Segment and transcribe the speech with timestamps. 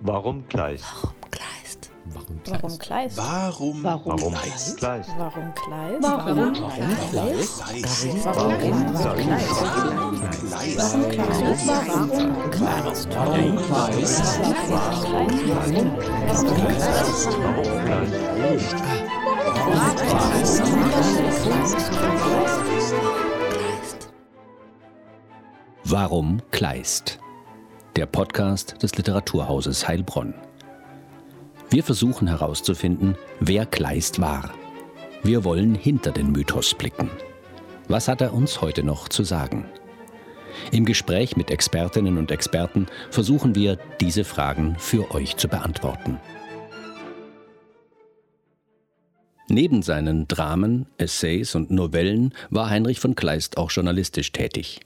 [0.00, 0.84] Warum Kleist?
[0.92, 1.90] Warum Kleist?
[2.46, 3.16] Warum Kleist?
[3.16, 3.82] Warum?
[3.82, 5.10] Warum Kleist?
[5.18, 6.02] Warum Kleist?
[6.02, 6.54] Warum Warum
[7.10, 7.62] Kleist?
[7.62, 8.24] Kleist?
[8.24, 9.56] Warum Warum Kleist?
[10.56, 10.78] Kleist?
[10.78, 13.08] Warum Kleist?
[13.10, 14.28] Warum Kleist?
[14.68, 16.36] Warum Kleist?
[25.84, 27.18] Warum Kleist?
[27.96, 30.34] Der Podcast des Literaturhauses Heilbronn.
[31.70, 34.52] Wir versuchen herauszufinden, wer Kleist war.
[35.22, 37.08] Wir wollen hinter den Mythos blicken.
[37.88, 39.64] Was hat er uns heute noch zu sagen?
[40.72, 46.20] Im Gespräch mit Expertinnen und Experten versuchen wir, diese Fragen für euch zu beantworten.
[49.48, 54.82] Neben seinen Dramen, Essays und Novellen war Heinrich von Kleist auch journalistisch tätig.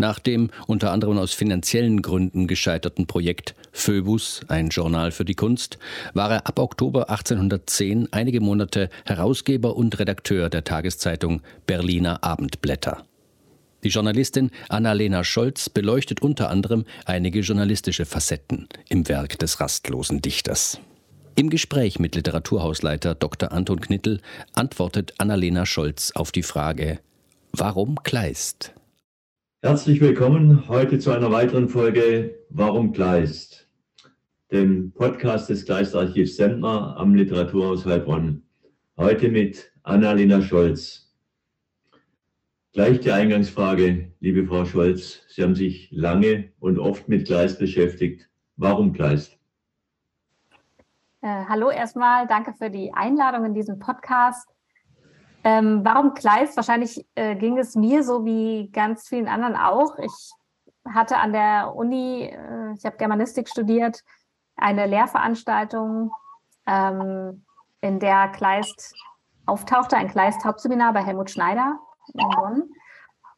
[0.00, 5.76] Nach dem unter anderem aus finanziellen Gründen gescheiterten Projekt Phoebus, ein Journal für die Kunst,
[6.14, 13.04] war er ab Oktober 1810 einige Monate Herausgeber und Redakteur der Tageszeitung Berliner Abendblätter.
[13.82, 20.78] Die Journalistin Annalena Scholz beleuchtet unter anderem einige journalistische Facetten im Werk des rastlosen Dichters.
[21.34, 23.50] Im Gespräch mit Literaturhausleiter Dr.
[23.50, 24.20] Anton Knittel
[24.52, 27.00] antwortet Annalena Scholz auf die Frage,
[27.50, 28.74] warum Kleist?
[29.60, 33.68] Herzlich willkommen heute zu einer weiteren Folge Warum Kleist,
[34.52, 38.44] dem Podcast des Kleistarchivs Sendner am Literaturhaus Heilbronn.
[38.96, 41.12] Heute mit Annalena Scholz.
[42.72, 45.24] Gleich die Eingangsfrage, liebe Frau Scholz.
[45.26, 48.30] Sie haben sich lange und oft mit Kleist beschäftigt.
[48.56, 49.36] Warum Kleist?
[51.20, 54.48] Äh, hallo erstmal, danke für die Einladung in diesen Podcast.
[55.44, 56.56] Ähm, warum Kleist?
[56.56, 59.98] Wahrscheinlich äh, ging es mir so wie ganz vielen anderen auch.
[59.98, 60.32] Ich
[60.94, 64.02] hatte an der Uni, äh, ich habe Germanistik studiert,
[64.56, 66.10] eine Lehrveranstaltung,
[66.66, 67.44] ähm,
[67.80, 68.94] in der Kleist
[69.46, 71.78] auftauchte, ein Kleist-Hauptseminar bei Helmut Schneider
[72.14, 72.70] in Bonn.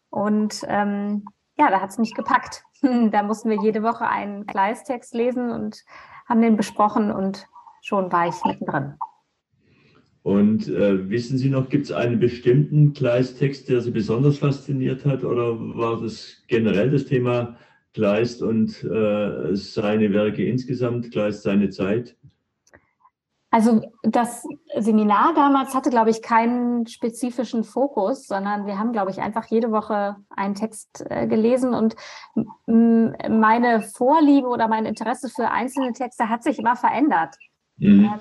[0.08, 1.24] Und ähm,
[1.56, 2.64] ja, da hat es mich gepackt.
[2.82, 5.84] da mussten wir jede Woche einen Kleist-Text lesen und
[6.28, 7.47] haben den besprochen und
[7.82, 8.98] schon war ich mittendrin.
[10.22, 15.25] Und äh, wissen Sie noch, gibt es einen bestimmten Kleist-Text, der Sie besonders fasziniert hat?
[15.25, 17.56] Oder war das generell das Thema
[17.94, 22.16] Kleist und äh, seine Werke insgesamt, Kleist seine Zeit?
[23.53, 29.20] Also das Seminar damals hatte, glaube ich, keinen spezifischen Fokus, sondern wir haben, glaube ich,
[29.20, 31.97] einfach jede Woche einen Text äh, gelesen und
[32.66, 37.34] meine Vorliebe oder mein Interesse für einzelne Texte hat sich immer verändert.
[37.78, 38.04] Mhm.
[38.04, 38.19] Äh,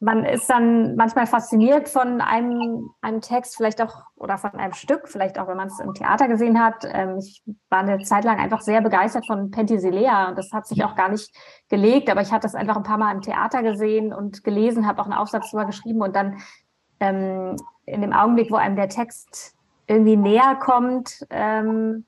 [0.00, 5.08] man ist dann manchmal fasziniert von einem, einem Text, vielleicht auch oder von einem Stück,
[5.08, 6.84] vielleicht auch, wenn man es im Theater gesehen hat.
[6.84, 10.84] Ähm, ich war eine Zeit lang einfach sehr begeistert von Penthesilea und das hat sich
[10.84, 11.34] auch gar nicht
[11.68, 15.00] gelegt, aber ich hatte es einfach ein paar Mal im Theater gesehen und gelesen, habe
[15.00, 16.38] auch einen Aufsatz darüber geschrieben und dann
[17.00, 19.54] ähm, in dem Augenblick, wo einem der Text
[19.86, 22.04] irgendwie näher kommt, ähm,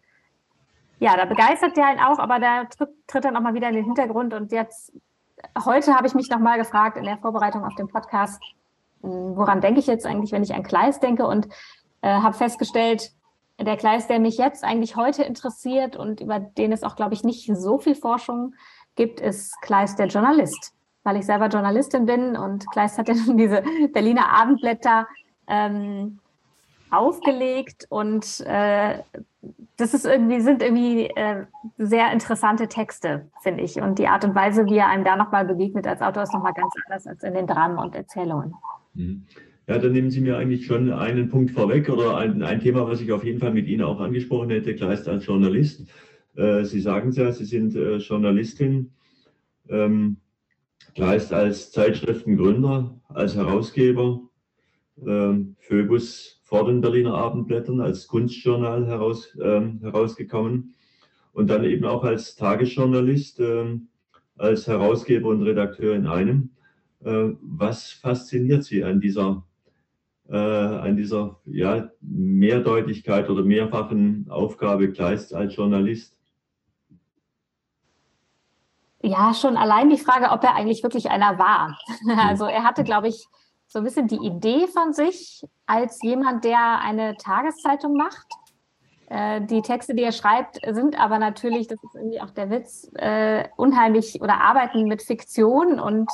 [0.98, 3.74] ja, da begeistert der einen auch, aber der tritt, tritt dann auch mal wieder in
[3.74, 4.92] den Hintergrund und jetzt
[5.64, 8.42] heute habe ich mich nochmal gefragt in der Vorbereitung auf den Podcast,
[9.02, 11.26] hm, woran denke ich jetzt eigentlich, wenn ich an Kleist denke?
[11.26, 11.48] Und
[12.02, 13.12] äh, habe festgestellt,
[13.58, 17.24] der Kleist, der mich jetzt eigentlich heute interessiert und über den es auch, glaube ich,
[17.24, 18.54] nicht so viel Forschung
[18.96, 23.62] gibt, ist Kleist der Journalist, weil ich selber Journalistin bin und Kleist hat ja diese
[23.92, 25.06] Berliner Abendblätter
[25.46, 26.18] ähm,
[26.90, 29.02] aufgelegt und äh,
[29.80, 31.44] das ist irgendwie, sind irgendwie äh,
[31.78, 33.80] sehr interessante Texte, finde ich.
[33.80, 36.52] Und die Art und Weise, wie er einem da nochmal begegnet als Autor, ist nochmal
[36.52, 38.54] ganz anders als in den Dramen und Erzählungen.
[38.94, 39.24] Mhm.
[39.66, 43.00] Ja, dann nehmen Sie mir eigentlich schon einen Punkt vorweg oder ein, ein Thema, was
[43.00, 45.88] ich auf jeden Fall mit Ihnen auch angesprochen hätte, Kleist als Journalist.
[46.36, 48.92] Äh, Sie sagen es ja, Sie sind äh, Journalistin.
[49.68, 50.16] Ähm,
[50.94, 54.20] Kleist als Zeitschriftengründer, als Herausgeber,
[55.06, 60.74] ähm, Phoebus vor den Berliner Abendblättern als Kunstjournal heraus, ähm, herausgekommen
[61.32, 63.86] und dann eben auch als Tagesjournalist, ähm,
[64.36, 66.50] als Herausgeber und Redakteur in einem.
[67.04, 69.44] Äh, was fasziniert Sie an dieser,
[70.28, 76.18] äh, an dieser ja, Mehrdeutigkeit oder mehrfachen Aufgabe Kleist als Journalist?
[79.02, 81.78] Ja, schon allein die Frage, ob er eigentlich wirklich einer war.
[82.18, 83.28] Also er hatte, glaube ich,
[83.70, 88.26] so ein bisschen die Idee von sich als jemand, der eine Tageszeitung macht.
[89.08, 92.90] Äh, die Texte, die er schreibt, sind aber natürlich, das ist irgendwie auch der Witz,
[92.96, 96.10] äh, unheimlich oder arbeiten mit Fiktion und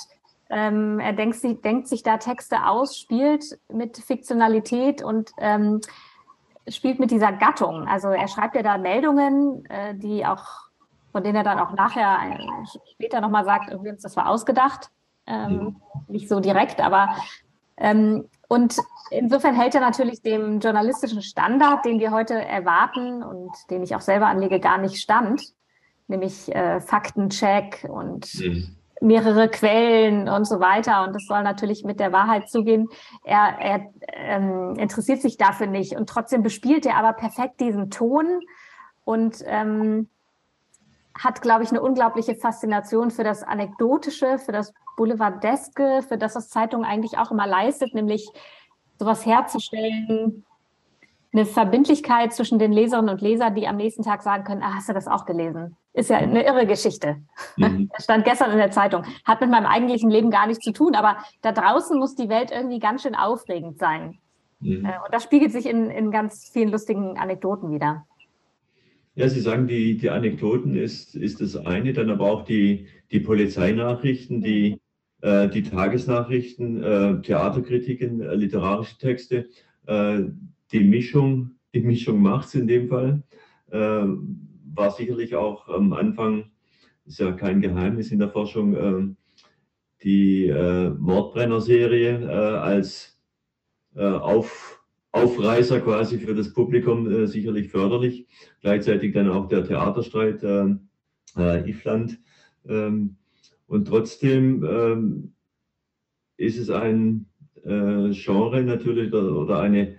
[0.50, 5.80] ähm, er denkt, sich, denkt sich da Texte aus, spielt mit Fiktionalität und ähm,
[6.68, 7.88] spielt mit dieser Gattung.
[7.88, 10.66] Also er schreibt ja da Meldungen, äh, die auch
[11.10, 14.90] von denen er dann auch nachher äh, später nochmal sagt, übrigens, das war ausgedacht.
[15.26, 17.16] Ähm, nicht so direkt, aber
[18.48, 18.76] und
[19.10, 24.00] insofern hält er natürlich dem journalistischen Standard, den wir heute erwarten und den ich auch
[24.00, 25.42] selber anlege, gar nicht stand,
[26.08, 28.76] nämlich äh, Faktencheck und mhm.
[29.00, 31.04] mehrere Quellen und so weiter.
[31.06, 32.88] Und das soll natürlich mit der Wahrheit zugehen.
[33.24, 38.40] Er, er ähm, interessiert sich dafür nicht und trotzdem bespielt er aber perfekt diesen Ton
[39.04, 40.08] und ähm,
[41.22, 46.48] hat, glaube ich, eine unglaubliche Faszination für das Anekdotische, für das Boulevardeske, für das, was
[46.48, 48.28] Zeitung eigentlich auch immer leistet, nämlich
[48.98, 50.44] sowas herzustellen,
[51.32, 54.88] eine Verbindlichkeit zwischen den Leserinnen und Lesern, die am nächsten Tag sagen können, ah, hast
[54.88, 55.76] du das auch gelesen?
[55.92, 57.16] Ist ja eine irre Geschichte.
[57.56, 57.90] Mhm.
[57.94, 59.04] Das stand gestern in der Zeitung.
[59.24, 62.50] Hat mit meinem eigentlichen Leben gar nichts zu tun, aber da draußen muss die Welt
[62.50, 64.18] irgendwie ganz schön aufregend sein.
[64.60, 64.86] Mhm.
[64.86, 68.06] Äh, und das spiegelt sich in, in ganz vielen lustigen Anekdoten wieder.
[69.18, 73.20] Ja, Sie sagen, die, die Anekdoten ist, ist das eine, dann aber auch die, die
[73.20, 74.78] Polizeinachrichten, die,
[75.22, 79.48] äh, die Tagesnachrichten, äh, Theaterkritiken, äh, literarische Texte,
[79.86, 80.24] äh,
[80.70, 83.22] die Mischung, die Mischung macht es in dem Fall,
[83.70, 86.50] äh, war sicherlich auch am Anfang,
[87.06, 89.14] ist ja kein Geheimnis in der Forschung, äh,
[90.02, 90.52] die
[90.98, 93.18] Mordbrenner-Serie als
[93.94, 94.75] auf
[95.16, 98.26] Aufreißer quasi für das Publikum äh, sicherlich förderlich.
[98.60, 100.74] Gleichzeitig dann auch der Theaterstreit äh,
[101.36, 102.18] äh, Ifland.
[102.68, 103.16] Ähm,
[103.66, 105.32] und trotzdem ähm,
[106.36, 107.26] ist es ein
[107.64, 109.96] äh, Genre natürlich oder eine,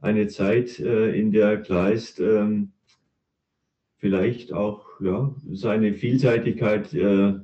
[0.00, 2.72] eine Zeit, äh, in der Kleist ähm,
[3.96, 7.34] vielleicht auch ja, seine Vielseitigkeit äh,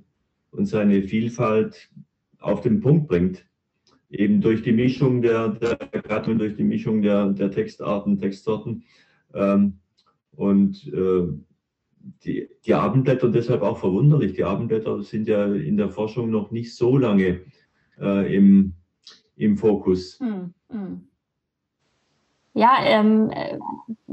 [0.50, 1.90] und seine Vielfalt
[2.38, 3.44] auf den Punkt bringt
[4.10, 8.84] eben durch die Mischung der, der Gattungen, durch die Mischung der, der Textarten, Textsorten.
[9.34, 9.80] Ähm,
[10.32, 11.28] und äh,
[12.24, 16.76] die, die Abendblätter, deshalb auch verwunderlich, die Abendblätter sind ja in der Forschung noch nicht
[16.76, 17.40] so lange
[18.00, 18.74] äh, im,
[19.36, 20.18] im Fokus.
[20.20, 21.08] Hm, hm.
[22.56, 23.58] Ja, ähm, äh,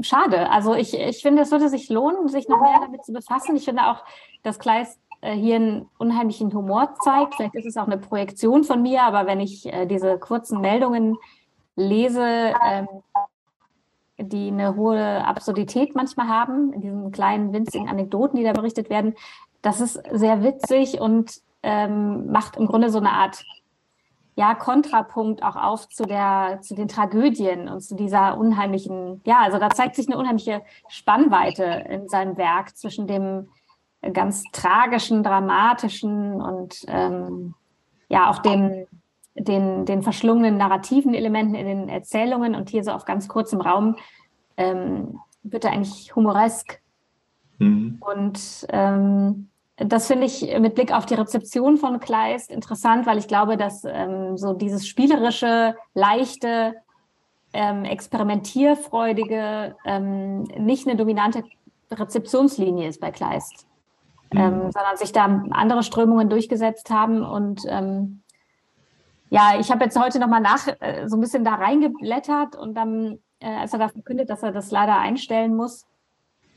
[0.00, 0.50] schade.
[0.50, 3.54] Also ich, ich finde, es würde sich lohnen, sich noch mehr damit zu befassen.
[3.54, 4.04] Ich finde auch,
[4.42, 7.36] dass Kleist hier einen unheimlichen Humor zeigt.
[7.36, 11.16] Vielleicht ist es auch eine Projektion von mir, aber wenn ich äh, diese kurzen Meldungen
[11.76, 12.88] lese, ähm,
[14.18, 19.14] die eine hohe Absurdität manchmal haben, in diesen kleinen winzigen Anekdoten, die da berichtet werden,
[19.62, 23.44] das ist sehr witzig und ähm, macht im Grunde so eine Art
[24.34, 29.58] ja, Kontrapunkt auch auf zu der, zu den Tragödien und zu dieser unheimlichen, ja, also
[29.58, 33.48] da zeigt sich eine unheimliche Spannweite in seinem Werk zwischen dem
[34.10, 37.54] ganz tragischen, dramatischen und ähm,
[38.08, 38.86] ja auch dem,
[39.34, 43.96] den, den verschlungenen narrativen Elementen in den Erzählungen und hier so auf ganz kurzem Raum
[44.56, 46.80] ähm, wird er eigentlich humoresk.
[47.58, 47.98] Mhm.
[48.00, 53.28] Und ähm, das finde ich mit Blick auf die Rezeption von Kleist interessant, weil ich
[53.28, 56.74] glaube, dass ähm, so dieses spielerische, leichte,
[57.54, 61.44] ähm, experimentierfreudige ähm, nicht eine dominante
[61.90, 63.66] Rezeptionslinie ist bei Kleist
[64.34, 64.72] ähm, mhm.
[64.72, 67.22] sondern sich da andere Strömungen durchgesetzt haben.
[67.22, 68.22] Und ähm,
[69.30, 73.18] ja, ich habe jetzt heute nochmal nach äh, so ein bisschen da reingeblättert und dann,
[73.40, 75.86] äh, als er da verkündet, dass er das leider einstellen muss,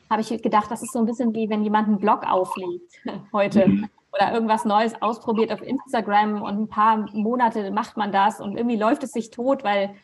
[0.09, 2.93] habe ich gedacht, das ist so ein bisschen wie wenn jemand einen Blog auflegt
[3.33, 3.89] heute mhm.
[4.13, 8.77] oder irgendwas Neues ausprobiert auf Instagram und ein paar Monate macht man das und irgendwie
[8.77, 9.95] läuft es sich tot, weil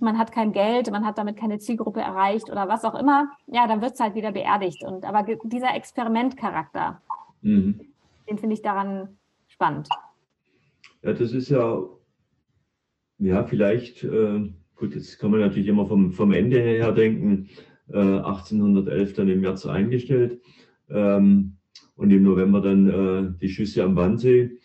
[0.00, 3.66] man hat kein Geld, man hat damit keine Zielgruppe erreicht oder was auch immer, ja,
[3.66, 4.82] dann wird es halt wieder beerdigt.
[4.84, 7.00] Und aber dieser Experimentcharakter,
[7.42, 7.80] mhm.
[8.28, 9.88] den finde ich daran spannend.
[11.02, 11.82] Ja, das ist ja,
[13.18, 17.50] ja, vielleicht, äh, gut, jetzt kann man natürlich immer vom, vom Ende her denken,
[17.92, 20.40] äh, 1811 dann im März eingestellt
[20.88, 21.56] ähm,
[21.96, 24.58] und im November dann äh, die Schüsse am Wannsee.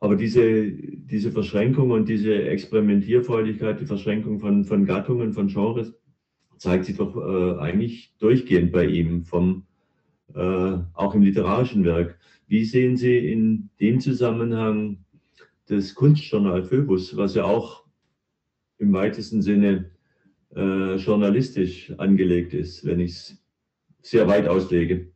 [0.00, 5.94] Aber diese, diese Verschränkung und diese Experimentierfreudigkeit, die Verschränkung von, von Gattungen, von Genres,
[6.56, 9.66] zeigt sich doch äh, eigentlich durchgehend bei ihm, vom,
[10.34, 12.18] äh, auch im literarischen Werk.
[12.48, 15.04] Wie sehen Sie in dem Zusammenhang
[15.66, 17.84] das Kunstjournal Phoebus, was ja auch
[18.78, 19.90] im weitesten Sinne
[20.56, 23.44] äh, journalistisch angelegt ist, wenn ich es
[24.02, 25.12] sehr weit auslege?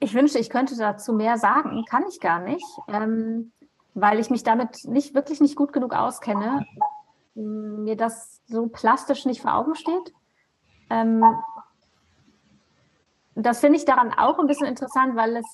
[0.00, 2.64] Ich wünschte, ich könnte dazu mehr sagen, kann ich gar nicht.
[2.88, 3.52] Ähm,
[3.94, 6.66] weil ich mich damit nicht wirklich nicht gut genug auskenne,
[7.34, 10.12] mir das so plastisch nicht vor Augen steht.
[10.90, 11.22] Ähm,
[13.34, 15.46] das finde ich daran auch ein bisschen interessant, weil es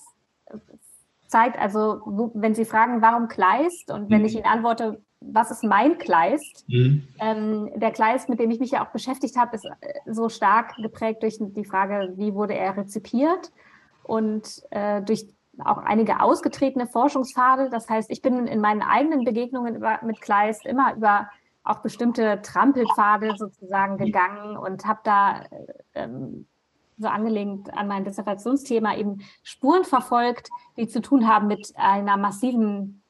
[1.29, 4.39] zeigt, also wo, wenn Sie fragen, warum Kleist und wenn ich mhm.
[4.39, 6.65] Ihnen antworte, was ist mein Kleist?
[6.69, 7.09] Mhm.
[7.19, 9.71] Ähm, der Kleist, mit dem ich mich ja auch beschäftigt habe, ist äh,
[10.07, 13.53] so stark geprägt durch die Frage, wie wurde er rezipiert
[14.03, 15.27] und äh, durch
[15.65, 17.71] auch einige ausgetretene Forschungspfade.
[17.71, 21.29] Das heißt, ich bin in meinen eigenen Begegnungen über, mit Kleist immer über
[21.63, 25.45] auch bestimmte Trampelpfade sozusagen gegangen und habe da
[25.95, 26.47] ähm,
[26.99, 33.03] so angelehnt an mein Dissertationsthema eben Spuren verfolgt, die zu tun haben mit einer massiven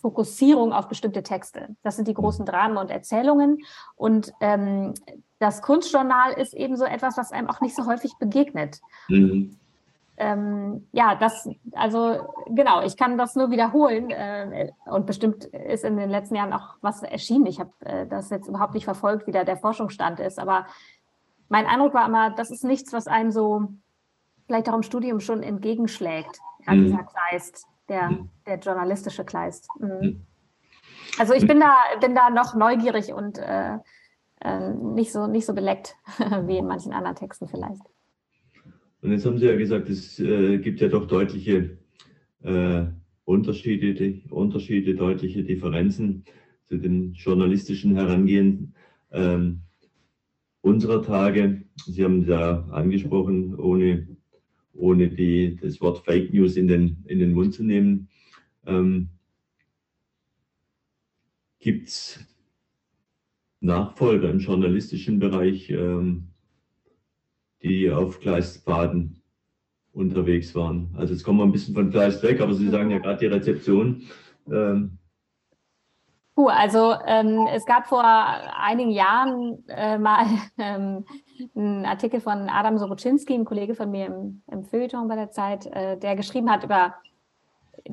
[0.00, 1.76] Fokussierung auf bestimmte Texte.
[1.82, 3.60] Das sind die großen Dramen und Erzählungen.
[3.96, 4.92] Und ähm,
[5.38, 8.80] das Kunstjournal ist eben so etwas, was einem auch nicht so häufig begegnet.
[9.08, 9.56] Mhm.
[10.16, 15.96] Ähm, ja, das, also genau, ich kann das nur wiederholen äh, und bestimmt ist in
[15.96, 17.46] den letzten Jahren auch was erschienen.
[17.46, 20.66] Ich habe äh, das jetzt überhaupt nicht verfolgt, wie da der Forschungsstand ist, aber
[21.48, 23.68] mein Eindruck war immer, das ist nichts, was einem so
[24.46, 26.84] vielleicht auch im Studium schon entgegenschlägt, mhm.
[26.84, 28.30] dieser Kleist der, mhm.
[28.46, 29.68] der journalistische Kleist.
[29.78, 29.88] Mhm.
[29.88, 30.26] mhm.
[31.18, 33.78] Also ich bin da, bin da noch neugierig und äh,
[34.40, 37.82] äh, nicht, so, nicht so beleckt wie in manchen anderen Texten vielleicht.
[39.04, 41.76] Und jetzt haben Sie ja gesagt, es äh, gibt ja doch deutliche
[42.42, 42.84] äh,
[43.24, 46.24] Unterschiede, die, Unterschiede, deutliche Differenzen
[46.64, 48.74] zu den journalistischen Herangehen
[49.12, 49.60] ähm,
[50.62, 51.64] unserer Tage.
[51.84, 54.08] Sie haben da angesprochen, ohne
[54.72, 58.08] ohne die, das Wort Fake News in den, in den Mund zu nehmen.
[58.66, 59.10] Ähm,
[61.58, 62.26] Gibt es
[63.60, 66.33] Nachfolger im journalistischen Bereich, ähm,
[67.64, 69.20] die auf Gleispfaden
[69.92, 70.94] unterwegs waren?
[70.96, 73.26] Also jetzt kommen wir ein bisschen von Gleis weg, aber Sie sagen ja gerade die
[73.26, 74.02] Rezeption.
[74.48, 74.98] Ähm,
[76.34, 80.26] Puh, also ähm, es gab vor einigen Jahren äh, mal
[80.58, 81.04] ähm,
[81.54, 85.66] einen Artikel von Adam Soroczynski, ein Kollege von mir im, im Feuilleton bei der Zeit,
[85.66, 86.94] äh, der geschrieben hat über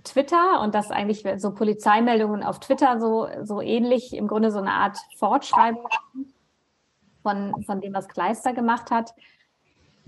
[0.03, 4.71] Twitter und dass eigentlich so Polizeimeldungen auf Twitter so, so ähnlich im Grunde so eine
[4.71, 5.87] Art Fortschreibung
[7.21, 9.13] von, von dem, was Kleister gemacht hat.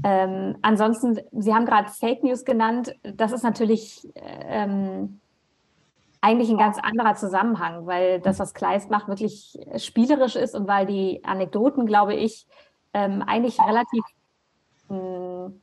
[0.04, 2.96] Ähm, ansonsten, Sie haben gerade Fake News genannt.
[3.04, 5.20] Das ist natürlich ähm,
[6.22, 10.86] eigentlich ein ganz anderer Zusammenhang, weil das, was Kleist macht, wirklich spielerisch ist und weil
[10.86, 12.48] die Anekdoten, glaube ich,
[12.94, 14.04] ähm, eigentlich relativ
[14.90, 15.62] mh, hm,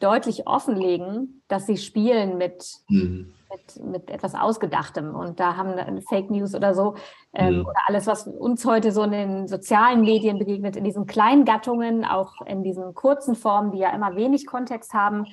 [0.00, 3.32] deutlich offenlegen, dass sie spielen mit, mhm.
[3.50, 5.14] mit, mit, etwas Ausgedachtem.
[5.14, 6.96] Und da haben Fake News oder so,
[7.34, 7.66] ähm, mhm.
[7.66, 12.04] oder alles, was uns heute so in den sozialen Medien begegnet, in diesen kleinen Gattungen,
[12.04, 15.26] auch in diesen kurzen Formen, die ja immer wenig Kontext haben,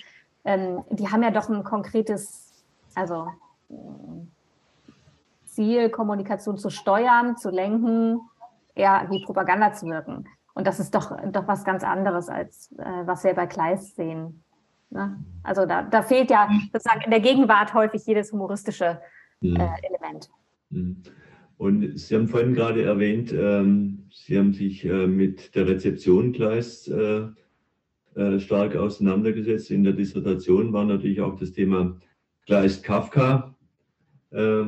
[0.43, 2.63] ähm, die haben ja doch ein konkretes,
[2.95, 3.27] also
[5.45, 8.21] Ziel, Kommunikation zu steuern, zu lenken,
[8.75, 10.27] eher wie Propaganda zu wirken.
[10.53, 14.43] Und das ist doch, doch was ganz anderes, als äh, was wir bei Kleist sehen.
[14.89, 15.23] Ne?
[15.43, 19.01] Also da, da fehlt ja sozusagen in der Gegenwart häufig jedes humoristische
[19.41, 19.57] äh, mhm.
[19.83, 20.29] Element.
[20.69, 21.03] Mhm.
[21.57, 26.87] Und Sie haben vorhin gerade erwähnt, ähm, Sie haben sich äh, mit der Rezeption Kleist
[26.87, 27.27] äh,
[28.15, 29.71] äh, stark auseinandergesetzt.
[29.71, 31.99] In der Dissertation war natürlich auch das Thema
[32.45, 33.55] Kleist Kafka
[34.31, 34.65] äh,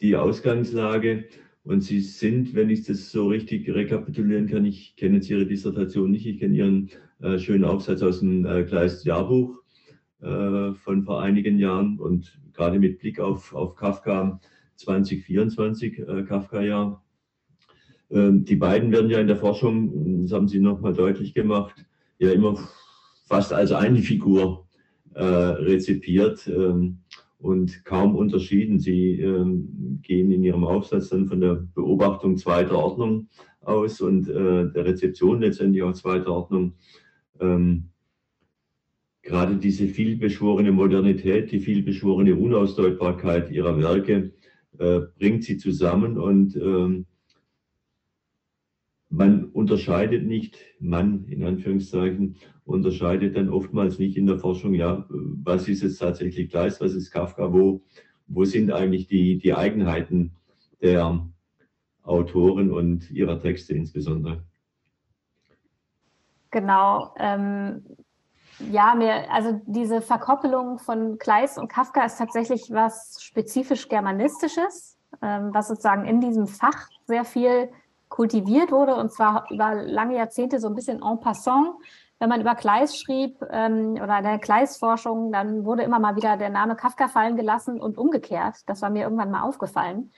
[0.00, 1.26] die Ausgangslage.
[1.62, 6.10] Und Sie sind, wenn ich das so richtig rekapitulieren kann, ich kenne jetzt Ihre Dissertation
[6.10, 6.90] nicht, ich kenne Ihren
[7.20, 9.58] äh, schönen Aufsatz aus dem äh, Kleist-Jahrbuch
[10.22, 14.40] äh, von vor einigen Jahren und gerade mit Blick auf, auf Kafka
[14.76, 17.04] 2024, äh, Kafka-Jahr.
[18.10, 21.84] Ähm, die beiden werden ja in der Forschung, das haben Sie nochmal deutlich gemacht,
[22.18, 22.58] ja immer
[23.28, 24.66] fast als eine Figur
[25.14, 26.48] äh, rezipiert.
[26.48, 26.98] Ähm,
[27.40, 28.78] und kaum unterschieden.
[28.78, 33.28] Sie ähm, gehen in Ihrem Aufsatz dann von der Beobachtung zweiter Ordnung
[33.60, 36.74] aus und äh, der Rezeption letztendlich auch zweiter Ordnung.
[37.40, 37.90] Ähm,
[39.22, 44.32] gerade diese vielbeschworene Modernität, die vielbeschworene Unausdeutbarkeit ihrer Werke
[44.78, 47.06] äh, bringt sie zusammen und ähm,
[49.10, 55.06] man unterscheidet nicht, man in Anführungszeichen, unterscheidet dann oftmals nicht in der Forschung, ja,
[55.44, 57.80] was ist jetzt tatsächlich Kleist, was ist Kafka, wo,
[58.26, 60.32] wo sind eigentlich die, die Eigenheiten
[60.80, 61.26] der
[62.02, 64.42] Autoren und ihrer Texte insbesondere.
[66.50, 67.14] Genau.
[67.18, 67.84] Ähm,
[68.70, 75.50] ja, mir, also diese Verkoppelung von Kleist und Kafka ist tatsächlich was spezifisch Germanistisches, ähm,
[75.52, 77.70] was sozusagen in diesem Fach sehr viel
[78.08, 81.76] kultiviert wurde und zwar über lange Jahrzehnte so ein bisschen en passant.
[82.20, 86.36] Wenn man über Kleist schrieb ähm, oder in der Kleist-Forschung, dann wurde immer mal wieder
[86.36, 88.56] der Name Kafka fallen gelassen und umgekehrt.
[88.66, 90.12] Das war mir irgendwann mal aufgefallen.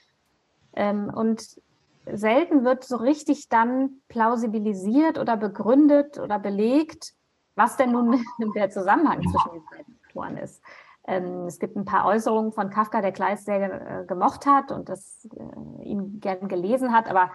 [0.74, 1.60] Ähm, und
[2.06, 7.14] selten wird so richtig dann plausibilisiert oder begründet oder belegt,
[7.54, 8.20] was denn nun
[8.56, 10.60] der Zusammenhang zwischen den beiden Autoren ist.
[11.06, 14.88] Ähm, es gibt ein paar Äußerungen von Kafka, der Kleist sehr äh, gemocht hat und
[14.88, 17.30] das äh, ihn gern gelesen hat, aber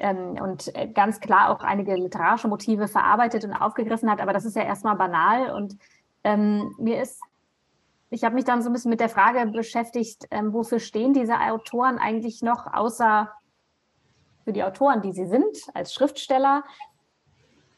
[0.00, 4.20] und äh, ganz klar auch einige literarische Motive verarbeitet und aufgegriffen hat.
[4.20, 5.76] Aber das ist ja erstmal banal und
[6.24, 7.20] ähm, mir ist
[8.10, 11.38] ich habe mich dann so ein bisschen mit der Frage beschäftigt, ähm, wofür stehen diese
[11.38, 13.30] Autoren eigentlich noch, außer
[14.44, 16.64] für die Autoren, die sie sind, als Schriftsteller.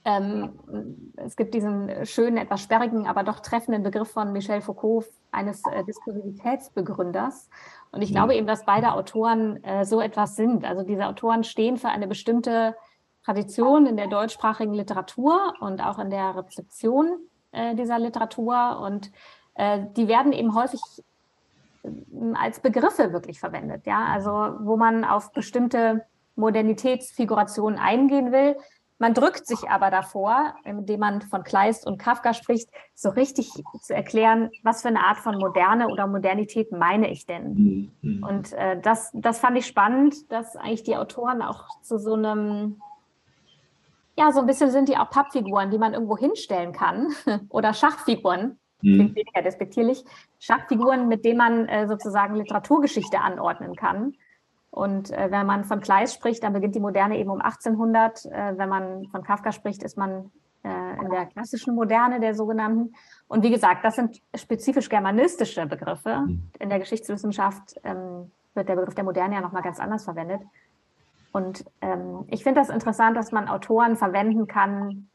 [0.05, 5.63] Ähm, es gibt diesen schönen, etwas sperrigen, aber doch treffenden Begriff von Michel Foucault, eines
[5.67, 7.49] äh, Diskursivitätsbegründers.
[7.93, 10.65] Und ich glaube eben, dass beide Autoren äh, so etwas sind.
[10.65, 12.77] Also diese Autoren stehen für eine bestimmte
[13.25, 17.19] Tradition in der deutschsprachigen Literatur und auch in der Rezeption
[17.53, 18.81] äh, dieser Literatur.
[18.81, 19.11] Und
[19.55, 20.81] äh, die werden eben häufig
[21.85, 23.87] ähm, als Begriffe wirklich verwendet.
[23.87, 24.31] Ja, also
[24.61, 26.07] wo man auf bestimmte
[26.37, 28.57] Modernitätsfigurationen eingehen will.
[29.01, 33.95] Man drückt sich aber davor, indem man von Kleist und Kafka spricht, so richtig zu
[33.95, 37.91] erklären, was für eine Art von Moderne oder Modernität meine ich denn.
[38.03, 38.23] Mhm.
[38.23, 42.83] Und äh, das, das fand ich spannend, dass eigentlich die Autoren auch zu so einem,
[44.19, 47.09] ja, so ein bisschen sind die auch Pappfiguren, die man irgendwo hinstellen kann
[47.49, 48.95] oder Schachfiguren, mhm.
[48.97, 50.05] klingt weniger despektierlich,
[50.41, 54.13] Schachfiguren, mit denen man äh, sozusagen Literaturgeschichte anordnen kann.
[54.71, 58.27] Und äh, wenn man von Kleist spricht, dann beginnt die Moderne eben um 1800.
[58.27, 60.31] Äh, wenn man von Kafka spricht, ist man
[60.63, 62.95] äh, in der klassischen Moderne der sogenannten.
[63.27, 66.21] Und wie gesagt, das sind spezifisch germanistische Begriffe.
[66.21, 66.51] Mhm.
[66.59, 70.43] In der Geschichtswissenschaft ähm, wird der Begriff der Moderne ja nochmal ganz anders verwendet.
[71.33, 75.09] Und ähm, ich finde das interessant, dass man Autoren verwenden kann,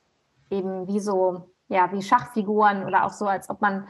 [0.49, 3.87] eben wie so, ja, wie Schachfiguren oder auch so, als ob man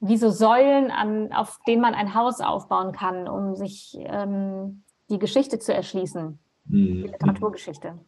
[0.00, 5.18] wie so Säulen, an, auf denen man ein Haus aufbauen kann, um sich ähm, die
[5.18, 6.76] Geschichte zu erschließen, mhm.
[6.76, 7.98] die Literaturgeschichte.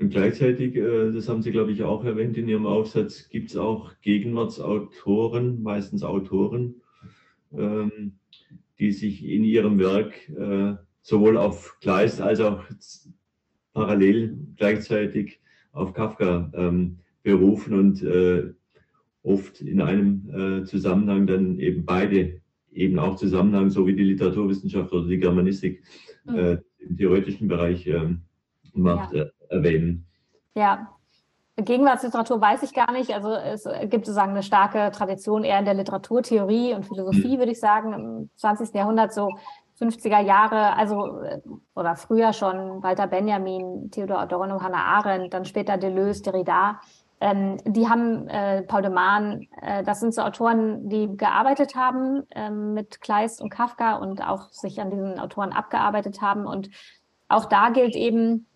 [0.00, 3.56] Und gleichzeitig, äh, das haben Sie, glaube ich, auch erwähnt in Ihrem Aufsatz, gibt es
[3.56, 6.76] auch Gegenwartsautoren, meistens Autoren,
[7.52, 8.18] ähm,
[8.78, 12.62] die sich in ihrem Werk äh, sowohl auf Kleist als auch
[13.72, 15.40] parallel gleichzeitig
[15.72, 18.52] auf Kafka ähm, berufen und äh,
[19.24, 22.40] oft in einem Zusammenhang dann eben beide
[22.78, 25.82] eben auch Zusammenhang, so wie die Literaturwissenschaft oder die Germanistik
[26.24, 26.38] mhm.
[26.38, 28.16] äh, im theoretischen Bereich äh,
[28.72, 29.24] macht, ja.
[29.24, 30.06] äh, erwähnen.
[30.54, 30.88] Ja,
[31.56, 33.12] Gegenwartsliteratur weiß ich gar nicht.
[33.12, 37.38] Also es gibt sozusagen eine starke Tradition eher in der Literaturtheorie und Philosophie, mhm.
[37.40, 38.74] würde ich sagen, im 20.
[38.74, 39.30] Jahrhundert so
[39.80, 41.40] 50er Jahre, also äh,
[41.74, 46.80] oder früher schon Walter Benjamin, Theodor Adorno, Hannah Arendt, dann später Deleuze, Derrida.
[47.20, 52.22] Ähm, die haben äh, Paul de Man, äh, das sind so Autoren, die gearbeitet haben
[52.30, 56.46] ähm, mit Kleist und Kafka und auch sich an diesen Autoren abgearbeitet haben.
[56.46, 56.70] Und
[57.28, 58.46] auch da gilt eben,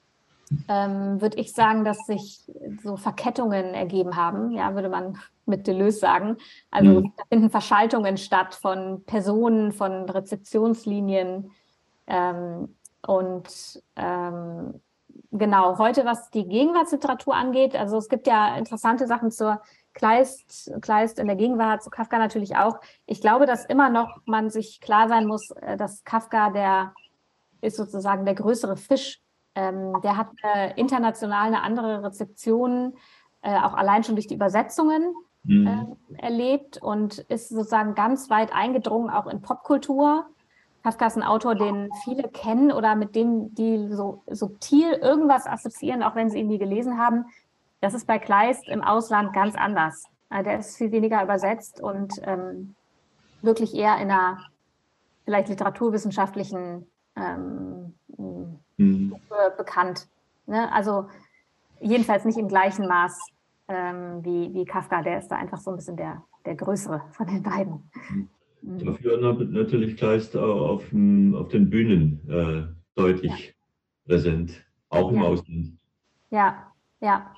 [0.68, 2.40] ähm, würde ich sagen, dass sich
[2.82, 6.36] so Verkettungen ergeben haben, ja, würde man mit Deleuze sagen.
[6.70, 7.12] Also mhm.
[7.16, 11.50] da finden Verschaltungen statt von Personen, von Rezeptionslinien.
[12.06, 14.80] Ähm, und ähm,
[15.32, 19.60] genau, heute, was die Gegenwartsliteratur angeht, also es gibt ja interessante Sachen zur
[19.94, 22.80] Kleist, Kleist in der Gegenwart, zu Kafka natürlich auch.
[23.06, 26.94] Ich glaube, dass immer noch man sich klar sein muss, äh, dass Kafka der
[27.60, 29.20] ist sozusagen der größere Fisch.
[29.54, 32.94] Ähm, der hat äh, international eine andere Rezeption,
[33.42, 35.14] äh, auch allein schon durch die Übersetzungen
[35.44, 35.66] mhm.
[35.66, 40.26] äh, erlebt und ist sozusagen ganz weit eingedrungen auch in Popkultur.
[40.82, 46.02] Kafka ist ein Autor, den viele kennen oder mit dem die so subtil irgendwas assoziieren,
[46.02, 47.26] auch wenn sie ihn nie gelesen haben.
[47.80, 50.04] Das ist bei Kleist im Ausland ganz anders.
[50.28, 52.74] Also der ist viel weniger übersetzt und ähm,
[53.42, 54.38] wirklich eher in einer
[55.24, 57.94] vielleicht literaturwissenschaftlichen ähm,
[58.76, 59.14] mhm.
[59.56, 60.08] bekannt.
[60.46, 60.72] Ne?
[60.72, 61.08] Also
[61.80, 63.18] jedenfalls nicht im gleichen Maß
[63.68, 65.02] ähm, wie, wie Kafka.
[65.02, 67.90] Der ist da einfach so ein bisschen der, der größere von den beiden.
[68.62, 68.74] Mhm.
[68.74, 68.84] Mhm.
[68.86, 72.62] Dafür natürlich Kleist auf, auf den Bühnen äh,
[72.94, 73.52] deutlich ja.
[74.06, 74.52] präsent,
[74.88, 75.24] auch im ja.
[75.24, 75.72] Ausland.
[76.30, 77.34] Ja, ja.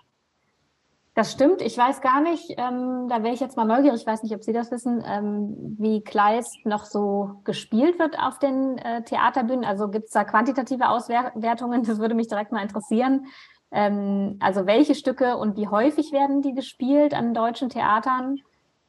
[1.16, 1.62] Das stimmt.
[1.62, 4.42] Ich weiß gar nicht, ähm, da wäre ich jetzt mal neugierig, ich weiß nicht, ob
[4.42, 9.64] Sie das wissen, ähm, wie Kleist noch so gespielt wird auf den äh, Theaterbühnen.
[9.64, 11.84] Also gibt es da quantitative Auswertungen?
[11.84, 13.26] Das würde mich direkt mal interessieren.
[13.70, 18.40] Ähm, also welche Stücke und wie häufig werden die gespielt an deutschen Theatern?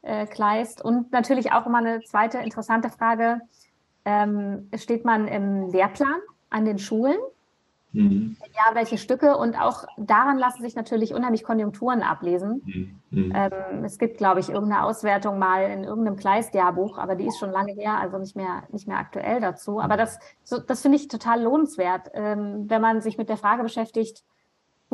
[0.06, 0.84] Äh, Kleist.
[0.84, 3.42] Und natürlich auch immer eine zweite interessante Frage,
[4.06, 7.18] ähm, steht man im Lehrplan an den Schulen?
[7.92, 8.36] Mhm.
[8.54, 9.38] Ja, welche Stücke?
[9.38, 12.62] Und auch daran lassen sich natürlich unheimlich Konjunkturen ablesen.
[12.66, 13.00] Mhm.
[13.10, 13.34] mhm.
[13.34, 17.52] Ähm, es gibt, glaube ich, irgendeine Auswertung mal in irgendeinem Kleist-Jahrbuch, aber die ist schon
[17.52, 19.80] lange her, also nicht mehr, nicht mehr aktuell dazu.
[19.80, 23.64] Aber das, so, das finde ich total lohnenswert, ähm, wenn man sich mit der Frage
[23.64, 24.24] beschäftigt,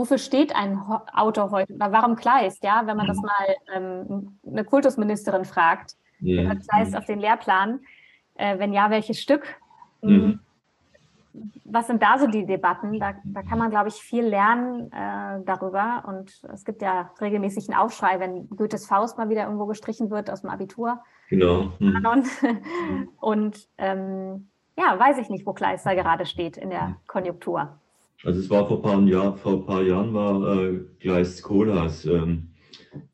[0.01, 0.77] wofür steht ein
[1.13, 3.23] Autor heute oder warum Kleist, ja, wenn man das mhm.
[3.23, 6.37] mal ähm, eine Kultusministerin fragt, Mhm.
[6.37, 7.81] Gehört Kleist auf den Lehrplan?
[8.35, 9.43] Äh, wenn ja, welches Stück?
[10.01, 10.39] Mhm.
[11.63, 12.99] Was sind da so die Debatten?
[12.99, 16.03] Da, da kann man, glaube ich, viel lernen äh, darüber.
[16.05, 20.29] Und es gibt ja regelmäßig einen Aufschrei, wenn Goethes Faust mal wieder irgendwo gestrichen wird
[20.29, 20.99] aus dem Abitur.
[21.29, 21.71] Genau.
[21.79, 21.93] Mhm.
[21.93, 22.25] Kanon.
[23.21, 27.79] Und ähm, ja, weiß ich nicht, wo Kleist da gerade steht in der Konjunktur.
[28.23, 32.05] Also es war vor ein paar, Jahr, vor ein paar Jahren war äh, Kleist Kohlhaas
[32.05, 32.49] ähm,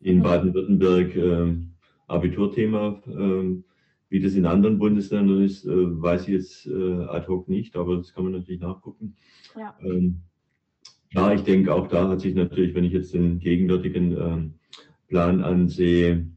[0.01, 0.23] in Mhm.
[0.23, 1.73] Baden-Württemberg ähm,
[2.07, 3.01] Abiturthema.
[3.07, 3.63] Ähm,
[4.09, 5.69] wie das in anderen Bundesländern ist, äh,
[6.01, 9.15] weiß ich jetzt äh, ad hoc nicht, aber das kann man natürlich nachgucken.
[9.57, 9.75] Ja.
[9.81, 10.21] Ähm,
[11.11, 14.53] ja, ich denke, auch da hat sich natürlich, wenn ich jetzt den gegenwärtigen ähm,
[15.07, 16.27] Plan ansehe,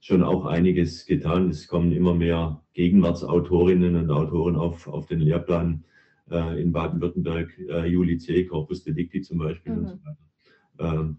[0.00, 1.50] schon auch einiges getan.
[1.50, 5.84] Es kommen immer mehr Gegenwartsautorinnen und Autoren auf, auf den Lehrplan
[6.30, 9.88] äh, in Baden-Württemberg, äh, Juli C., Corpus Delicti zum Beispiel und Mhm.
[9.88, 11.00] so weiter.
[11.00, 11.16] Ähm,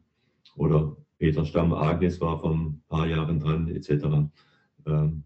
[0.55, 4.29] oder Peter Stamm, Agnes war vor ein paar Jahren dran, etc.
[4.85, 5.23] Ähm,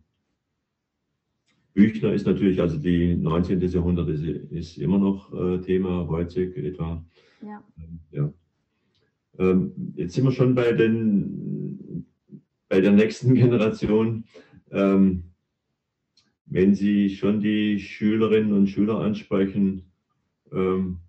[1.73, 3.61] Büchner ist natürlich, also die 19.
[3.61, 7.05] Jahrhundert ist, ist immer noch äh, Thema, Wojcik etwa.
[7.41, 7.63] Ja.
[7.77, 8.33] Ähm, ja.
[9.39, 12.05] Ähm, jetzt sind wir schon bei, den,
[12.67, 14.25] bei der nächsten Generation.
[14.71, 15.30] Ähm,
[16.51, 19.89] wenn Sie schon die Schülerinnen und Schüler ansprechen,
[20.51, 20.99] ähm,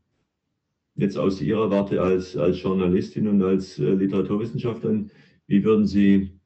[0.94, 5.10] jetzt aus Ihrer Warte als, als Journalistin und als äh, Literaturwissenschaftlerin,
[5.48, 6.38] wie würden Sie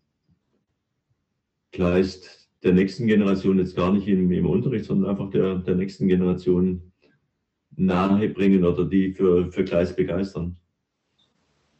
[1.72, 6.08] Kleist der nächsten Generation jetzt gar nicht im, im Unterricht, sondern einfach der, der nächsten
[6.08, 6.90] Generation
[7.76, 10.56] nahebringen oder die für, für Kleist begeistern?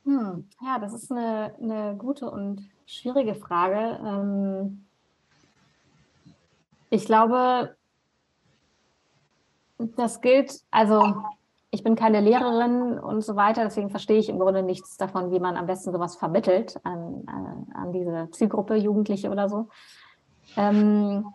[0.05, 3.99] Hm, ja, das ist eine, eine gute und schwierige Frage.
[4.05, 4.86] Ähm,
[6.97, 7.77] ich glaube,
[9.79, 11.15] das gilt, also
[11.71, 15.39] ich bin keine Lehrerin und so weiter, deswegen verstehe ich im Grunde nichts davon, wie
[15.39, 19.69] man am besten sowas vermittelt an, an, an diese Zielgruppe, Jugendliche oder so.
[20.57, 21.27] Ähm,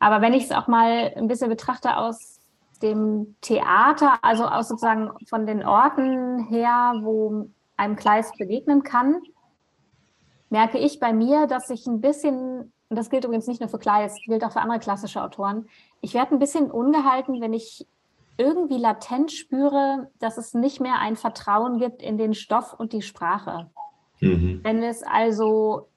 [0.00, 2.40] aber wenn ich es auch mal ein bisschen betrachte aus
[2.82, 9.22] dem Theater, also aus sozusagen von den Orten her, wo einem Kleist begegnen kann,
[10.50, 13.80] merke ich bei mir, dass ich ein bisschen, und das gilt übrigens nicht nur für
[13.80, 15.66] Kleist, gilt auch für andere klassische Autoren,
[16.00, 17.88] ich werde ein bisschen ungehalten, wenn ich
[18.36, 23.02] irgendwie latent spüre, dass es nicht mehr ein Vertrauen gibt in den Stoff und die
[23.02, 23.68] Sprache.
[24.20, 24.60] Mhm.
[24.62, 25.88] Wenn es also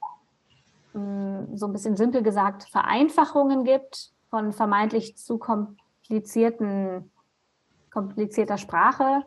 [0.94, 7.12] mh, so ein bisschen simpel gesagt Vereinfachungen gibt von vermeintlich zu komplizierten,
[7.92, 9.22] komplizierter Sprache,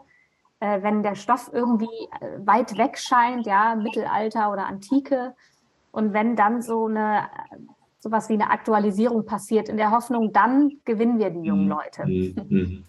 [0.59, 5.37] äh, wenn der Stoff irgendwie äh, weit weg scheint, ja, Mittelalter oder Antike,
[5.92, 7.29] und wenn dann so eine
[8.00, 12.07] sowas wie eine Aktualisierung passiert, in der Hoffnung, dann gewinnen wir die jungen Leute.
[12.07, 12.35] Mhm.
[12.48, 12.85] Mhm.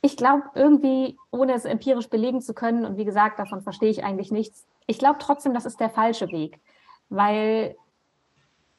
[0.00, 4.02] Ich glaube irgendwie, ohne es empirisch belegen zu können, und wie gesagt, davon verstehe ich
[4.02, 6.60] eigentlich nichts, ich glaube trotzdem, das ist der falsche Weg,
[7.08, 7.76] weil,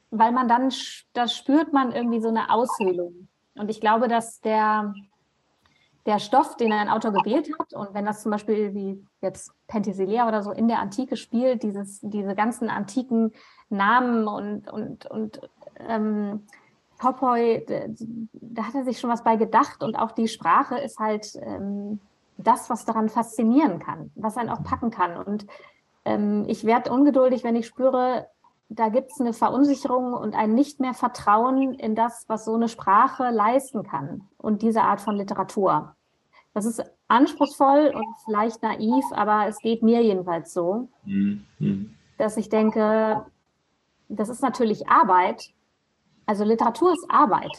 [0.10, 0.72] weil man dann,
[1.14, 3.28] da spürt man irgendwie so eine Aushöhlung.
[3.56, 4.94] Und ich glaube, dass der,
[6.06, 10.28] der Stoff, den ein Autor gewählt hat, und wenn das zum Beispiel wie jetzt Penthesilea
[10.28, 13.34] oder so in der Antike spielt, dieses, diese ganzen antiken
[13.70, 15.42] Namen und, und, und
[15.88, 16.46] ähm,
[16.98, 17.96] Popoi, d-
[18.34, 22.00] da hat er sich schon was bei gedacht und auch die Sprache ist halt ähm,
[22.38, 25.18] das, was daran faszinieren kann, was einen auch packen kann.
[25.18, 25.46] Und
[26.06, 28.28] ähm, ich werde ungeduldig, wenn ich spüre,
[28.70, 32.68] da gibt es eine Verunsicherung und ein nicht mehr Vertrauen in das, was so eine
[32.70, 35.96] Sprache leisten kann und diese Art von Literatur.
[36.54, 40.90] Das ist anspruchsvoll und vielleicht naiv, aber es geht mir jedenfalls so.
[41.06, 41.94] Mhm.
[42.18, 43.26] dass ich denke,
[44.10, 45.50] das ist natürlich Arbeit.
[46.26, 47.52] Also Literatur ist Arbeit.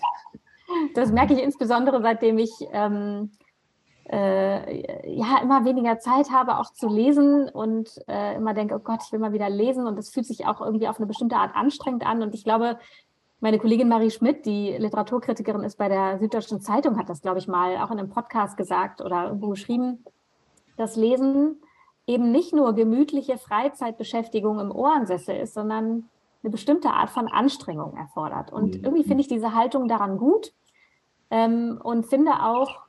[0.94, 3.30] Das merke ich insbesondere, seitdem ich ähm,
[4.10, 9.00] äh, ja immer weniger Zeit habe, auch zu lesen und äh, immer denke, oh Gott,
[9.04, 11.54] ich will mal wieder lesen und es fühlt sich auch irgendwie auf eine bestimmte Art
[11.54, 12.22] anstrengend an.
[12.22, 12.78] Und ich glaube,
[13.40, 17.48] meine Kollegin Marie Schmidt, die Literaturkritikerin ist bei der Süddeutschen Zeitung, hat das, glaube ich,
[17.48, 20.04] mal auch in einem Podcast gesagt oder irgendwo geschrieben,
[20.76, 21.62] dass Lesen
[22.06, 26.08] eben nicht nur gemütliche Freizeitbeschäftigung im Ohrensessel ist, sondern
[26.42, 28.52] eine bestimmte Art von Anstrengung erfordert.
[28.52, 28.84] Und Mhm.
[28.84, 30.52] irgendwie finde ich diese Haltung daran gut
[31.30, 32.82] ähm, und finde auch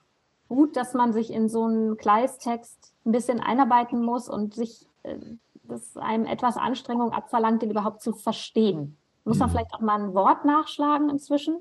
[0.47, 5.17] gut, dass man sich in so einen Kleistext ein bisschen einarbeiten muss und sich äh,
[5.63, 8.97] das einem etwas Anstrengung abverlangt, den überhaupt zu verstehen.
[9.25, 9.51] Muss man Mhm.
[9.53, 11.59] vielleicht auch mal ein Wort nachschlagen inzwischen?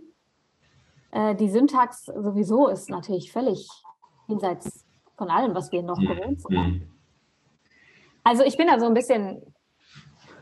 [1.10, 3.68] Äh, die Syntax sowieso ist natürlich völlig
[4.26, 6.50] jenseits von allem, was wir noch gewohnt sind.
[6.54, 6.90] Mhm.
[8.24, 9.42] Also ich bin da so ein bisschen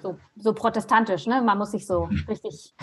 [0.06, 1.42] so, so protestantisch, ne?
[1.42, 2.74] Man muss sich so richtig,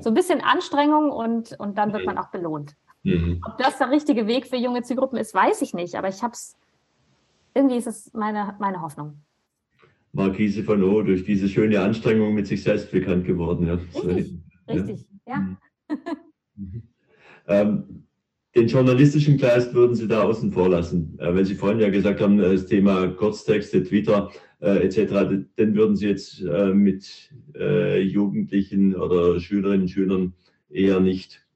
[0.00, 2.74] so ein bisschen Anstrengung und, und dann wird man auch belohnt.
[3.02, 3.40] Mhm.
[3.46, 6.32] Ob das der richtige Weg für junge Zielgruppen ist, weiß ich nicht, aber ich habe
[6.32, 6.56] es,
[7.54, 9.20] irgendwie ist es meine, meine Hoffnung.
[10.12, 13.66] Marquise von O durch diese schöne Anstrengung mit sich selbst bekannt geworden.
[13.66, 13.78] Ja.
[13.92, 15.06] So, Richtig.
[15.26, 15.36] ja.
[15.36, 15.56] Mhm.
[16.56, 16.82] Mhm.
[17.46, 18.06] ähm,
[18.56, 22.20] den journalistischen Kleist würden Sie da außen vor lassen, äh, weil Sie vorhin ja gesagt
[22.22, 28.00] haben, äh, das Thema Kurztexte, Twitter äh, etc., den würden Sie jetzt äh, mit äh,
[28.00, 30.34] Jugendlichen oder Schülerinnen und Schülern
[30.70, 31.46] eher nicht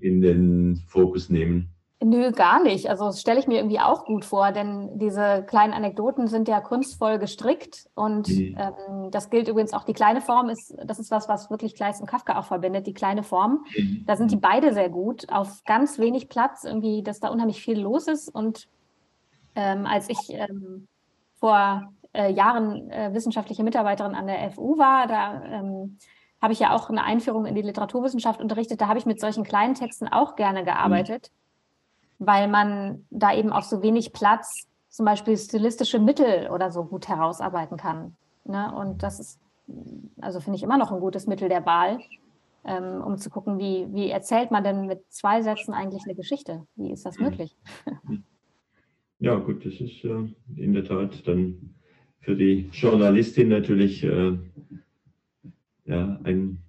[0.00, 1.70] in den Fokus nehmen.
[2.02, 2.88] Nö, gar nicht.
[2.88, 6.62] Also das stelle ich mir irgendwie auch gut vor, denn diese kleinen Anekdoten sind ja
[6.62, 8.56] kunstvoll gestrickt und mhm.
[8.58, 12.00] ähm, das gilt übrigens auch die kleine Form ist, das ist was, was wirklich Kleist
[12.00, 13.66] und Kafka auch verbindet, die kleine Form.
[13.76, 14.04] Mhm.
[14.06, 17.78] Da sind die beide sehr gut, auf ganz wenig Platz, irgendwie, dass da unheimlich viel
[17.78, 18.66] los ist und
[19.54, 20.88] ähm, als ich ähm,
[21.38, 25.98] vor äh, Jahren äh, wissenschaftliche Mitarbeiterin an der FU war, da ähm,
[26.40, 29.44] habe ich ja auch eine Einführung in die Literaturwissenschaft unterrichtet, da habe ich mit solchen
[29.44, 31.30] kleinen Texten auch gerne gearbeitet.
[31.30, 31.40] Mhm
[32.20, 37.08] weil man da eben auf so wenig Platz zum Beispiel stilistische Mittel oder so gut
[37.08, 38.14] herausarbeiten kann.
[38.44, 38.72] Ne?
[38.74, 39.40] Und das ist,
[40.20, 41.98] also finde ich immer noch ein gutes Mittel der Wahl,
[42.64, 46.66] ähm, um zu gucken, wie, wie erzählt man denn mit zwei Sätzen eigentlich eine Geschichte?
[46.76, 47.56] Wie ist das möglich?
[49.22, 51.74] Ja, gut, das ist äh, in der Tat dann
[52.20, 54.38] für die Journalistin natürlich äh,
[55.86, 56.62] ja, ein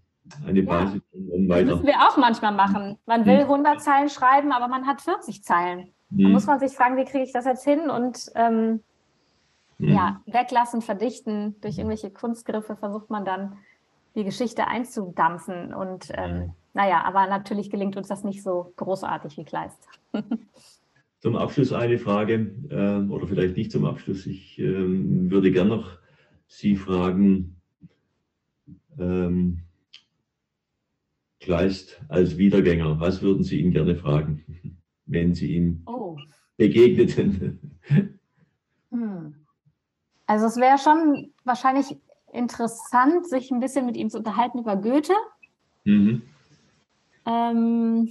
[0.46, 1.36] eine Basis ja.
[1.36, 1.66] und weiter.
[1.66, 2.98] Das müssen wir auch manchmal machen.
[3.06, 3.80] Man will 100 hm.
[3.80, 5.92] Zeilen schreiben, aber man hat 40 Zeilen.
[6.10, 6.32] Da hm.
[6.32, 7.90] muss man sich fragen, wie kriege ich das jetzt hin?
[7.90, 8.82] Und ähm,
[9.78, 9.90] hm.
[9.90, 13.58] ja, weglassen, verdichten, durch irgendwelche Kunstgriffe versucht man dann
[14.16, 15.74] die Geschichte einzudampfen.
[15.74, 19.88] Und ähm, naja, aber natürlich gelingt uns das nicht so großartig wie Kleist.
[21.22, 24.26] Zum Abschluss eine Frage, äh, oder vielleicht nicht zum Abschluss.
[24.26, 26.00] Ich äh, würde gerne noch
[26.48, 27.62] Sie fragen,
[29.00, 29.60] ähm,
[31.40, 36.18] Kleist als Wiedergänger, was würden Sie ihn gerne fragen, wenn Sie ihm oh.
[36.58, 37.60] begegneten?
[38.94, 39.36] Hm.
[40.26, 41.96] Also es wäre schon wahrscheinlich
[42.34, 45.14] interessant, sich ein bisschen mit ihm zu unterhalten über Goethe.
[45.86, 46.24] Mhm.
[47.26, 48.10] Ähm,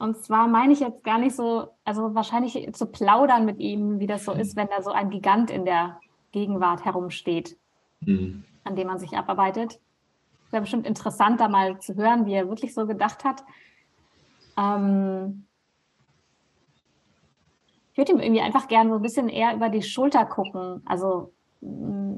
[0.00, 4.06] und zwar meine ich jetzt gar nicht so, also wahrscheinlich zu plaudern mit ihm, wie
[4.06, 6.00] das so ist, wenn da so ein Gigant in der
[6.32, 7.56] Gegenwart herumsteht,
[8.00, 8.44] mhm.
[8.64, 9.78] an dem man sich abarbeitet
[10.50, 13.44] wäre bestimmt interessant, da mal zu hören, wie er wirklich so gedacht hat.
[14.56, 15.46] Ähm
[17.92, 20.82] ich würde ihm irgendwie einfach gerne so ein bisschen eher über die Schulter gucken.
[20.86, 22.14] Also mm,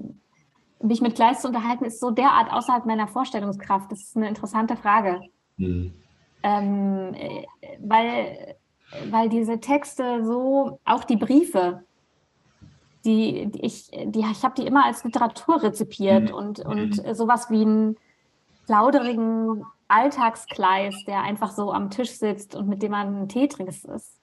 [0.82, 3.90] mich mit Kleist zu unterhalten, ist so derart außerhalb meiner Vorstellungskraft.
[3.90, 5.20] Das ist eine interessante Frage.
[5.56, 5.92] Mhm.
[6.42, 7.46] Ähm, äh,
[7.80, 8.56] weil,
[9.10, 11.84] weil diese Texte so, auch die Briefe,
[13.04, 16.34] die, die ich, die, ich habe die immer als Literatur rezipiert mhm.
[16.34, 17.14] und, und mhm.
[17.14, 17.96] sowas wie ein
[18.66, 23.72] plauderigen Alltagskleis, der einfach so am Tisch sitzt und mit dem man einen Tee trinkt.
[23.72, 24.18] Das ist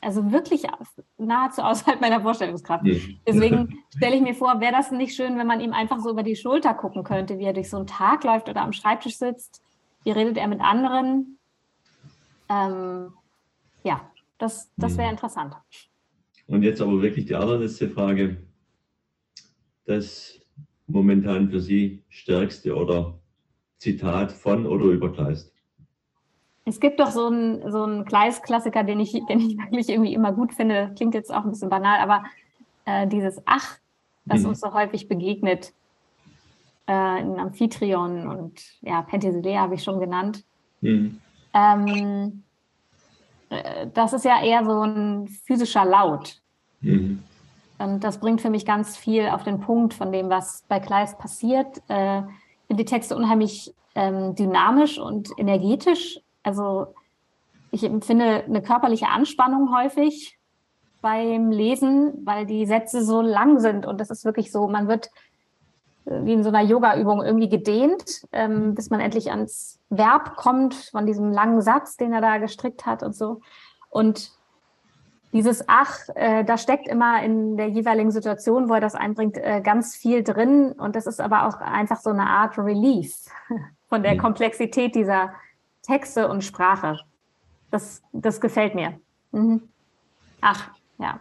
[0.00, 0.62] also wirklich
[1.18, 2.84] nahezu außerhalb meiner Vorstellungskraft.
[3.26, 6.22] Deswegen stelle ich mir vor, wäre das nicht schön, wenn man ihm einfach so über
[6.22, 9.62] die Schulter gucken könnte, wie er durch so einen Tag läuft oder am Schreibtisch sitzt.
[10.04, 11.38] Wie redet er mit anderen?
[12.50, 13.12] Ähm,
[13.84, 15.12] ja, das, das wäre mhm.
[15.12, 15.54] interessant.
[16.46, 18.36] Und jetzt aber wirklich die allerletzte Frage.
[19.86, 20.40] Das
[20.86, 23.18] momentan für Sie stärkste oder
[23.78, 25.52] Zitat von oder über Kleist?
[26.66, 30.32] Es gibt doch so einen, so einen Kleist-Klassiker, den ich, den ich wirklich irgendwie immer
[30.32, 30.92] gut finde.
[30.96, 32.24] Klingt jetzt auch ein bisschen banal, aber
[32.84, 33.78] äh, dieses Ach,
[34.26, 34.50] das mhm.
[34.50, 35.72] uns so häufig begegnet,
[36.86, 40.44] äh, in Amphitryon und ja, Penthesilea habe ich schon genannt.
[40.80, 41.20] Mhm.
[41.54, 42.42] Ähm,
[43.48, 46.40] äh, das ist ja eher so ein physischer Laut.
[46.80, 47.22] Mhm.
[47.78, 51.18] Und das bringt für mich ganz viel auf den Punkt von dem, was bei Kleist
[51.18, 51.82] passiert.
[51.88, 52.22] Äh,
[52.66, 56.20] finde die Texte unheimlich ähm, dynamisch und energetisch.
[56.42, 56.94] Also
[57.72, 60.38] ich empfinde eine körperliche Anspannung häufig
[61.00, 65.10] beim Lesen, weil die Sätze so lang sind und das ist wirklich so, man wird
[66.04, 71.06] wie in so einer Yoga-Übung irgendwie gedehnt, ähm, bis man endlich ans Verb kommt von
[71.06, 73.40] diesem langen Satz, den er da gestrickt hat und so.
[73.90, 74.32] Und
[75.32, 79.60] dieses Ach, äh, da steckt immer in der jeweiligen Situation, wo er das einbringt, äh,
[79.60, 80.72] ganz viel drin.
[80.72, 83.14] Und das ist aber auch einfach so eine Art Relief
[83.88, 84.18] von der mhm.
[84.18, 85.32] Komplexität dieser
[85.82, 86.98] Texte und Sprache.
[87.70, 88.98] Das, das gefällt mir.
[89.30, 89.68] Mhm.
[90.40, 91.20] Ach, ja.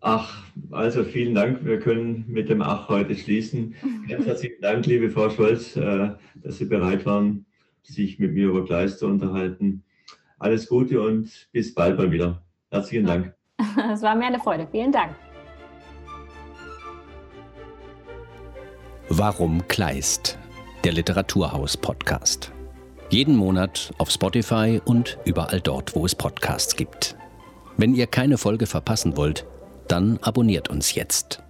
[0.00, 1.64] Ach, also vielen Dank.
[1.64, 3.74] Wir können mit dem Ach heute schließen.
[4.08, 7.46] Ganz herzlichen Dank, liebe Frau Scholz, äh, dass Sie bereit waren,
[7.82, 9.82] sich mit mir über Gleis zu unterhalten.
[10.38, 12.42] Alles Gute und bis bald mal wieder.
[12.70, 13.34] Herzlichen Dank.
[13.92, 14.68] Es war mir eine Freude.
[14.70, 15.14] Vielen Dank.
[19.08, 20.38] Warum Kleist?
[20.84, 22.52] Der Literaturhaus-Podcast.
[23.10, 27.16] Jeden Monat auf Spotify und überall dort, wo es Podcasts gibt.
[27.76, 29.46] Wenn ihr keine Folge verpassen wollt,
[29.88, 31.42] dann abonniert uns jetzt.